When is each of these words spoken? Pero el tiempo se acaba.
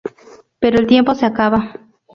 Pero 0.59 0.79
el 0.79 0.87
tiempo 0.87 1.13
se 1.13 1.27
acaba. 1.27 1.75